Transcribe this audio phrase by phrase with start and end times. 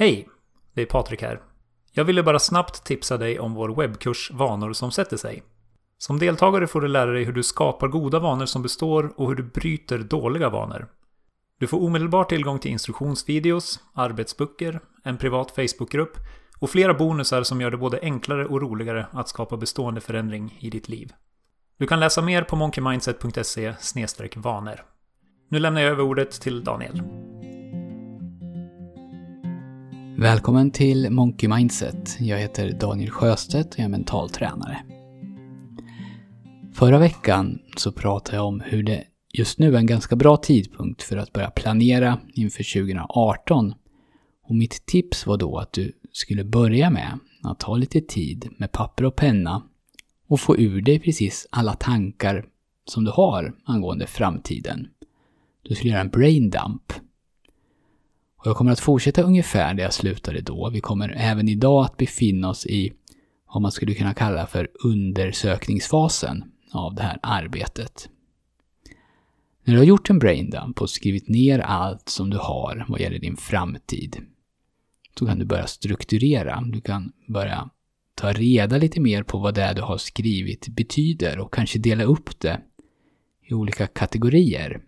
[0.00, 0.28] Hej!
[0.74, 1.40] Det är Patrik här.
[1.92, 5.42] Jag ville bara snabbt tipsa dig om vår webbkurs Vanor som sätter sig.
[5.98, 9.34] Som deltagare får du lära dig hur du skapar goda vanor som består och hur
[9.34, 10.88] du bryter dåliga vanor.
[11.58, 16.16] Du får omedelbar tillgång till instruktionsvideos, arbetsböcker, en privat Facebookgrupp
[16.58, 20.70] och flera bonusar som gör det både enklare och roligare att skapa bestående förändring i
[20.70, 21.12] ditt liv.
[21.78, 23.74] Du kan läsa mer på monkeymindset.se
[24.36, 24.80] vanor.
[25.48, 27.02] Nu lämnar jag över ordet till Daniel.
[30.20, 32.16] Välkommen till Monkey Mindset.
[32.20, 34.78] Jag heter Daniel Sjöstedt och jag är mentaltränare.
[36.74, 41.02] Förra veckan så pratade jag om hur det just nu är en ganska bra tidpunkt
[41.02, 43.74] för att börja planera inför 2018.
[44.42, 48.72] Och mitt tips var då att du skulle börja med att ta lite tid med
[48.72, 49.62] papper och penna
[50.28, 52.46] och få ur dig precis alla tankar
[52.84, 54.88] som du har angående framtiden.
[55.62, 56.92] Du skulle göra en brain dump
[58.38, 60.70] och jag kommer att fortsätta ungefär där jag slutade då.
[60.70, 62.92] Vi kommer även idag att befinna oss i
[63.52, 68.08] vad man skulle kunna kalla för undersökningsfasen av det här arbetet.
[69.64, 73.18] När du har gjort en braindump och skrivit ner allt som du har vad gäller
[73.18, 74.16] din framtid,
[75.18, 76.60] så kan du börja strukturera.
[76.60, 77.70] Du kan börja
[78.14, 82.40] ta reda lite mer på vad det du har skrivit betyder och kanske dela upp
[82.40, 82.60] det
[83.46, 84.80] i olika kategorier.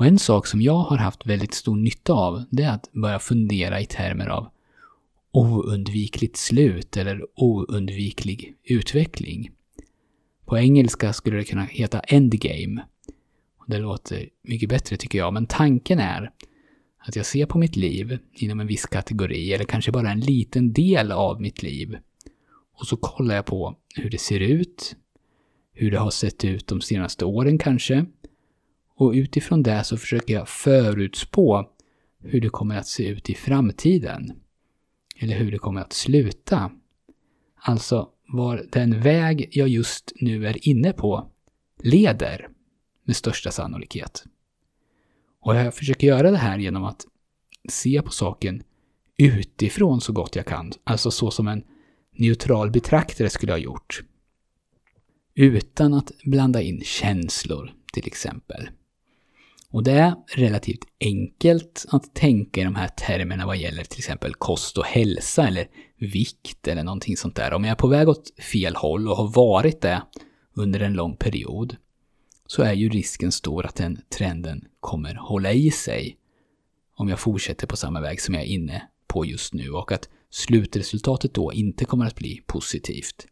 [0.00, 3.18] Och en sak som jag har haft väldigt stor nytta av, det är att börja
[3.18, 4.48] fundera i termer av
[5.32, 9.50] oundvikligt slut eller oundviklig utveckling.
[10.44, 12.82] På engelska skulle det kunna heta endgame.
[13.66, 16.30] Det låter mycket bättre tycker jag, men tanken är
[16.98, 20.72] att jag ser på mitt liv inom en viss kategori, eller kanske bara en liten
[20.72, 21.98] del av mitt liv.
[22.72, 24.96] Och så kollar jag på hur det ser ut,
[25.72, 28.06] hur det har sett ut de senaste åren kanske,
[29.00, 31.68] och utifrån det så försöker jag förutspå
[32.22, 34.32] hur det kommer att se ut i framtiden.
[35.16, 36.70] Eller hur det kommer att sluta.
[37.54, 41.30] Alltså var den väg jag just nu är inne på
[41.82, 42.48] leder
[43.04, 44.24] med största sannolikhet.
[45.40, 47.06] Och jag försöker göra det här genom att
[47.68, 48.62] se på saken
[49.16, 50.72] utifrån så gott jag kan.
[50.84, 51.64] Alltså så som en
[52.16, 54.02] neutral betraktare skulle ha gjort.
[55.34, 58.68] Utan att blanda in känslor, till exempel.
[59.72, 64.34] Och det är relativt enkelt att tänka i de här termerna vad gäller till exempel
[64.34, 65.66] kost och hälsa eller
[65.98, 67.52] vikt eller någonting sånt där.
[67.52, 70.02] Om jag är på väg åt fel håll och har varit det
[70.54, 71.76] under en lång period
[72.46, 76.16] så är ju risken stor att den trenden kommer hålla i sig
[76.96, 80.08] om jag fortsätter på samma väg som jag är inne på just nu och att
[80.30, 83.26] slutresultatet då inte kommer att bli positivt.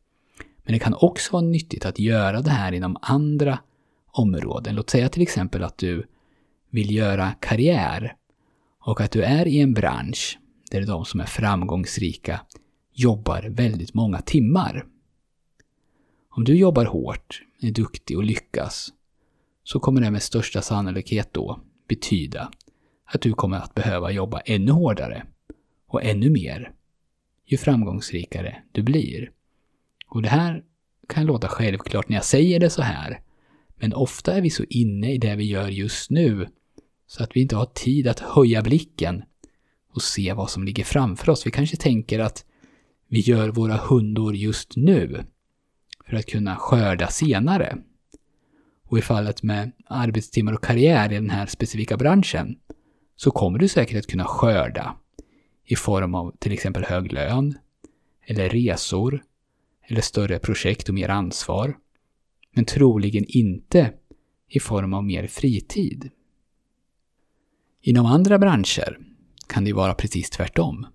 [0.65, 3.59] Men det kan också vara nyttigt att göra det här inom andra
[4.12, 4.75] områden.
[4.75, 6.06] Låt säga till exempel att du
[6.70, 8.16] vill göra karriär
[8.80, 10.38] och att du är i en bransch
[10.70, 12.40] där de som är framgångsrika
[12.92, 14.86] jobbar väldigt många timmar.
[16.30, 18.92] Om du jobbar hårt, är duktig och lyckas
[19.64, 22.50] så kommer det med största sannolikhet då betyda
[23.04, 25.26] att du kommer att behöva jobba ännu hårdare
[25.86, 26.72] och ännu mer
[27.46, 29.30] ju framgångsrikare du blir.
[30.06, 30.64] Och det här
[31.08, 33.20] kan låta självklart när jag säger det så här,
[33.76, 36.48] men ofta är vi så inne i det vi gör just nu
[37.08, 39.22] så att vi inte har tid att höja blicken
[39.94, 41.46] och se vad som ligger framför oss.
[41.46, 42.44] Vi kanske tänker att
[43.08, 45.24] vi gör våra hundår just nu
[46.06, 47.78] för att kunna skörda senare.
[48.88, 52.58] Och i fallet med arbetstimmar och karriär i den här specifika branschen
[53.16, 54.96] så kommer du säkert att kunna skörda
[55.64, 57.58] i form av till exempel hög lön,
[58.26, 59.25] eller resor,
[59.82, 61.76] eller större projekt och mer ansvar.
[62.54, 63.92] Men troligen inte
[64.48, 66.10] i form av mer fritid.
[67.88, 68.99] Inom andra branscher
[69.47, 70.87] kan det vara precis tvärtom.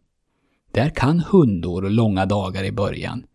[0.72, 3.26] Där kan hundår och långa dagar i början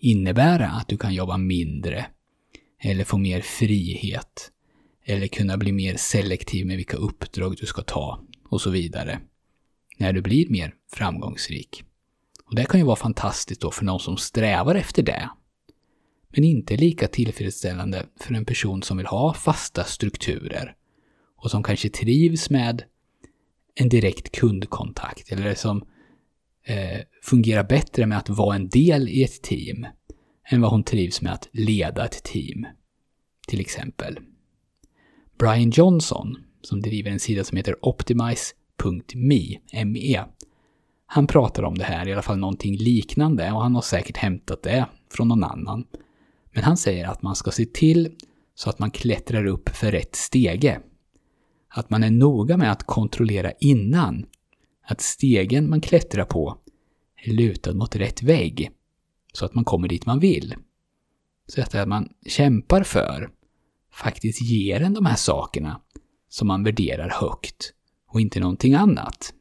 [0.00, 2.06] innebära att du kan jobba mindre,
[2.82, 4.50] eller få mer frihet,
[5.04, 9.20] eller kunna bli mer selektiv med vilka uppdrag du ska ta och så vidare.
[9.96, 11.84] När du blir mer framgångsrik.
[12.44, 15.30] Och det kan ju vara fantastiskt då för någon som strävar efter det.
[16.28, 20.74] Men inte lika tillfredsställande för en person som vill ha fasta strukturer
[21.36, 22.82] och som kanske trivs med
[23.80, 25.84] en direkt kundkontakt eller som
[26.64, 29.86] eh, fungerar bättre med att vara en del i ett team
[30.50, 32.66] än vad hon trivs med att leda ett team.
[33.48, 34.18] Till exempel.
[35.38, 39.58] Brian Johnson, som driver en sida som heter optimize.me,
[41.06, 44.62] han pratar om det här, i alla fall någonting liknande, och han har säkert hämtat
[44.62, 45.84] det från någon annan.
[46.52, 48.10] Men han säger att man ska se till
[48.54, 50.80] så att man klättrar upp för rätt stege
[51.68, 54.26] att man är noga med att kontrollera innan
[54.82, 56.58] att stegen man klättrar på
[57.16, 58.70] är lutad mot rätt vägg,
[59.32, 60.54] så att man kommer dit man vill.
[61.46, 63.30] Så att det man kämpar för
[63.92, 65.80] faktiskt ger en de här sakerna
[66.28, 67.72] som man värderar högt
[68.08, 69.34] och inte någonting annat.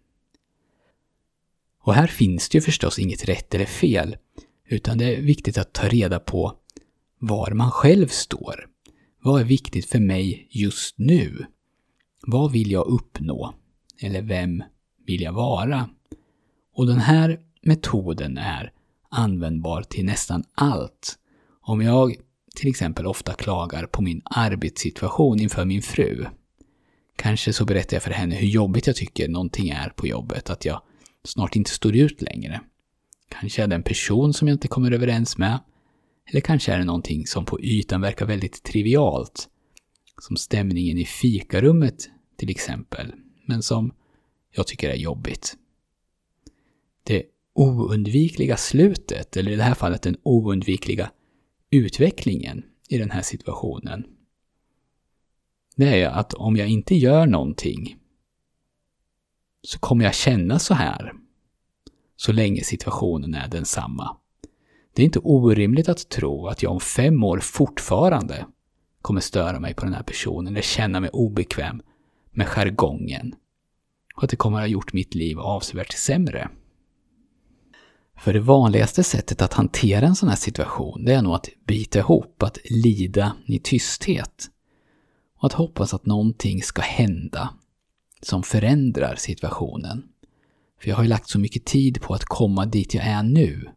[1.83, 4.17] Och här finns det ju förstås inget rätt eller fel,
[4.65, 6.57] utan det är viktigt att ta reda på
[7.19, 8.67] var man själv står.
[9.21, 11.45] Vad är viktigt för mig just nu?
[12.29, 13.53] Vad vill jag uppnå?
[14.01, 14.63] Eller vem
[15.05, 15.89] vill jag vara?
[16.73, 18.71] Och den här metoden är
[19.09, 21.17] användbar till nästan allt.
[21.61, 22.15] Om jag
[22.55, 26.25] till exempel ofta klagar på min arbetssituation inför min fru.
[27.15, 30.65] Kanske så berättar jag för henne hur jobbigt jag tycker någonting är på jobbet, att
[30.65, 30.81] jag
[31.23, 32.61] snart inte står ut längre.
[33.29, 35.59] Kanske är det en person som jag inte kommer överens med.
[36.31, 39.49] Eller kanske är det någonting som på ytan verkar väldigt trivialt.
[40.21, 43.13] Som stämningen i fikarummet till exempel.
[43.45, 43.93] Men som
[44.51, 45.57] jag tycker är jobbigt.
[47.03, 47.23] Det
[47.53, 51.11] oundvikliga slutet, eller i det här fallet den oundvikliga
[51.69, 54.05] utvecklingen i den här situationen.
[55.75, 57.97] Det är att om jag inte gör någonting
[59.61, 61.13] så kommer jag känna så här
[62.15, 64.17] så länge situationen är densamma.
[64.93, 68.45] Det är inte orimligt att tro att jag om fem år fortfarande
[69.01, 71.81] kommer störa mig på den här personen eller känna mig obekväm
[72.37, 73.35] med jargongen.
[74.15, 76.49] Och att det kommer ha gjort mitt liv avsevärt sämre.
[78.17, 81.99] För det vanligaste sättet att hantera en sån här situation, det är nog att bita
[81.99, 84.49] ihop, att lida i tysthet.
[85.37, 87.49] Och att hoppas att någonting ska hända
[88.21, 90.03] som förändrar situationen.
[90.81, 93.69] För jag har ju lagt så mycket tid på att komma dit jag är nu.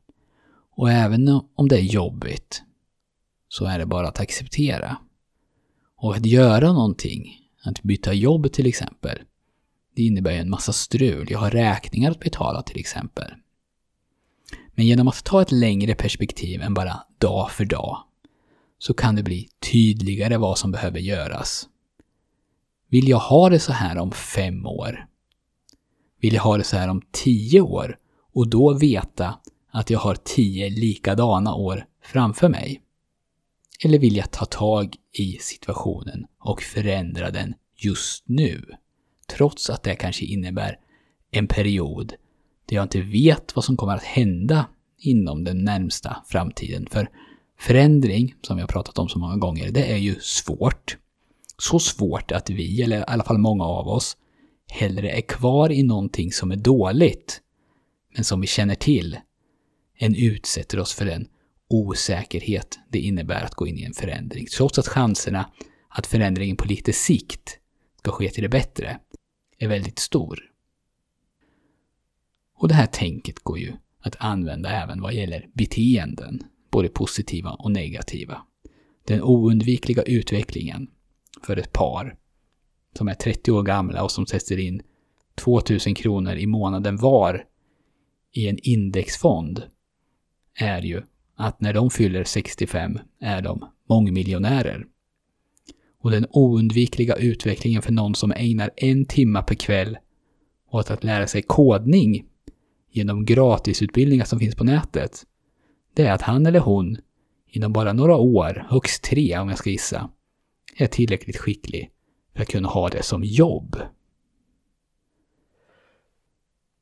[0.77, 2.63] Och även om det är jobbigt,
[3.49, 4.97] så är det bara att acceptera.
[5.97, 9.19] Och att göra någonting, att byta jobb till exempel,
[9.97, 11.31] det innebär ju en massa strul.
[11.31, 13.33] Jag har räkningar att betala till exempel.
[14.75, 17.99] Men genom att ta ett längre perspektiv än bara dag för dag
[18.79, 21.69] så kan det bli tydligare vad som behöver göras.
[22.89, 25.07] Vill jag ha det så här om fem år?
[26.21, 27.99] Vill jag ha det så här om tio år
[28.33, 29.39] och då veta
[29.71, 32.83] att jag har tio likadana år framför mig?
[33.85, 38.63] Eller vill jag ta tag i situationen och förändra den just nu?
[39.37, 40.79] Trots att det kanske innebär
[41.31, 42.15] en period
[42.67, 44.67] där jag inte vet vad som kommer att hända
[44.99, 46.87] inom den närmsta framtiden.
[46.91, 47.11] För
[47.59, 50.97] förändring, som vi har pratat om så många gånger, det är ju svårt.
[51.59, 54.17] Så svårt att vi, eller i alla fall många av oss,
[54.71, 57.41] hellre är kvar i någonting som är dåligt,
[58.15, 59.19] men som vi känner till,
[59.99, 61.29] än utsätter oss för den
[61.71, 64.47] osäkerhet det innebär att gå in i en förändring.
[64.57, 65.51] Trots att chanserna
[65.89, 67.59] att förändringen på lite sikt
[67.99, 68.99] ska ske till det bättre
[69.59, 70.41] är väldigt stor.
[72.57, 77.71] Och det här tänket går ju att använda även vad gäller beteenden, både positiva och
[77.71, 78.43] negativa.
[79.05, 80.91] Den oundvikliga utvecklingen
[81.43, 82.17] för ett par
[82.99, 84.83] som är 30 år gamla och som sätter in
[85.35, 87.45] 2000 kronor i månaden var
[88.33, 89.63] i en indexfond
[90.55, 91.03] är ju
[91.41, 94.87] att när de fyller 65 är de mångmiljonärer.
[96.03, 99.99] Och den oundvikliga utvecklingen för någon som ägnar en timme per kväll
[100.71, 102.25] åt att lära sig kodning
[102.91, 105.27] genom gratisutbildningar som finns på nätet,
[105.95, 106.99] det är att han eller hon
[107.47, 110.11] inom bara några år, högst tre om jag ska gissa,
[110.77, 111.91] är tillräckligt skicklig
[112.35, 113.77] för att kunna ha det som jobb.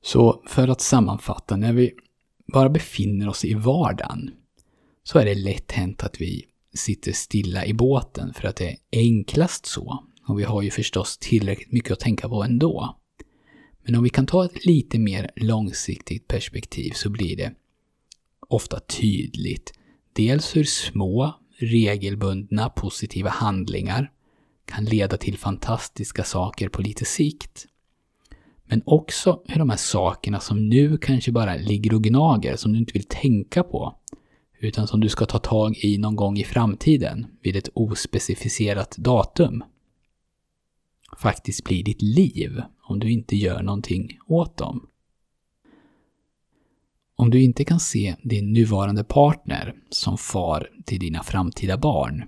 [0.02, 1.92] Så för att sammanfatta, när vi
[2.52, 4.30] bara befinner oss i vardagen
[5.10, 8.76] så är det lätt hänt att vi sitter stilla i båten för att det är
[8.90, 10.04] enklast så.
[10.26, 12.96] Och vi har ju förstås tillräckligt mycket att tänka på ändå.
[13.84, 17.52] Men om vi kan ta ett lite mer långsiktigt perspektiv så blir det
[18.48, 19.72] ofta tydligt
[20.12, 24.12] dels hur små, regelbundna, positiva handlingar
[24.64, 27.66] kan leda till fantastiska saker på lite sikt.
[28.64, 32.78] Men också hur de här sakerna som nu kanske bara ligger och gnager, som du
[32.78, 33.98] inte vill tänka på,
[34.60, 39.64] utan som du ska ta tag i någon gång i framtiden, vid ett ospecificerat datum,
[41.18, 44.88] faktiskt blir ditt liv om du inte gör någonting åt dem.
[47.16, 52.24] Om du inte kan se din nuvarande partner som far till dina framtida barn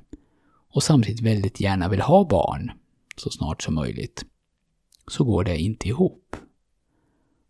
[0.73, 2.73] och samtidigt väldigt gärna vill ha barn
[3.17, 4.25] så snart som möjligt,
[5.07, 6.37] så går det inte ihop.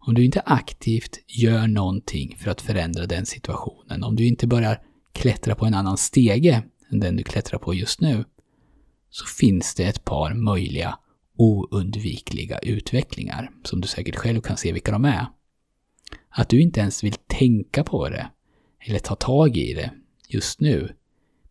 [0.02, 4.82] Om du inte aktivt gör någonting för att förändra den situationen, om du inte börjar
[5.12, 8.24] klättra på en annan stege än den du klättrar på just nu,
[9.10, 10.98] så finns det ett par möjliga
[11.36, 15.26] oundvikliga utvecklingar, som du säkert själv kan se vilka de är.
[16.28, 18.30] Att du inte ens vill tänka på det,
[18.86, 19.90] eller ta tag i det,
[20.28, 20.94] just nu,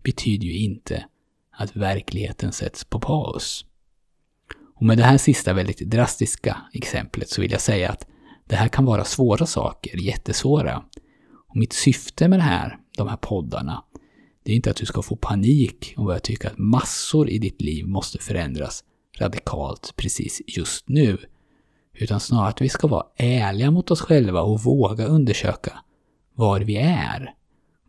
[0.03, 1.05] betyder ju inte
[1.51, 3.65] att verkligheten sätts på paus.
[4.75, 8.07] Och med det här sista väldigt drastiska exemplet så vill jag säga att
[8.49, 10.83] det här kan vara svåra saker, jättesvåra.
[11.49, 13.83] Och mitt syfte med det här, de här poddarna,
[14.43, 17.61] det är inte att du ska få panik och börja tycka att massor i ditt
[17.61, 18.83] liv måste förändras
[19.19, 21.17] radikalt precis just nu.
[21.93, 25.79] Utan snarare att vi ska vara ärliga mot oss själva och våga undersöka
[26.35, 27.33] var vi är,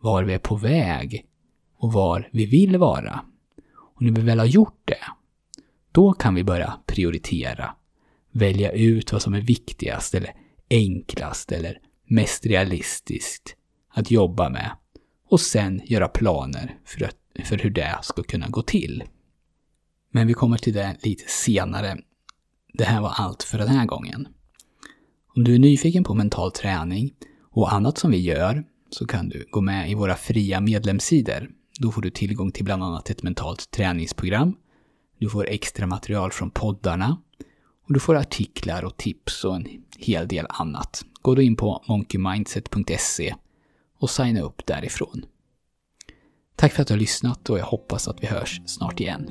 [0.00, 1.26] var vi är på väg
[1.78, 3.20] och var vi vill vara.
[3.96, 5.04] Och när vi väl har gjort det,
[5.92, 7.74] då kan vi börja prioritera.
[8.32, 10.39] Välja ut vad som är viktigast eller
[10.70, 13.56] enklast eller mest realistiskt
[13.94, 14.70] att jobba med.
[15.28, 19.04] Och sen göra planer för, att, för hur det ska kunna gå till.
[20.12, 21.98] Men vi kommer till det lite senare.
[22.72, 24.28] Det här var allt för den här gången.
[25.36, 27.10] Om du är nyfiken på mental träning
[27.50, 31.50] och annat som vi gör så kan du gå med i våra fria medlemssidor.
[31.78, 34.56] Då får du tillgång till bland annat ett mentalt träningsprogram.
[35.18, 37.22] Du får extra material från poddarna.
[37.90, 39.66] Och du får artiklar och tips och en
[39.98, 41.04] hel del annat.
[41.22, 43.34] Gå då in på monkeymindset.se
[43.98, 45.24] och signa upp därifrån.
[46.56, 49.26] Tack för att du har lyssnat och jag hoppas att vi hörs snart igen.